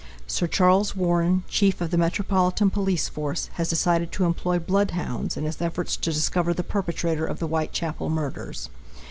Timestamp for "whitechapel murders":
7.47-8.71